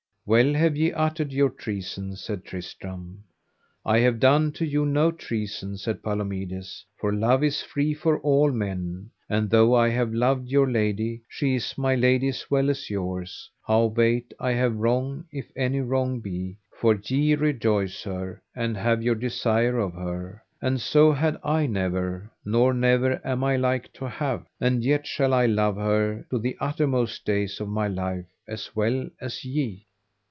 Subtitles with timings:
[0.23, 3.23] Well have ye uttered your treason, said Tristram.
[3.83, 8.51] I have done to you no treason, said Palomides, for love is free for all
[8.51, 12.89] men, and though I have loved your lady, she is my lady as well as
[12.89, 19.01] yours; howbeit I have wrong if any wrong be, for ye rejoice her, and have
[19.03, 24.45] your desire of her, and so had I never nor never am like to have,
[24.61, 29.09] and yet shall I love her to the uttermost days of my life as well
[29.19, 29.87] as ye.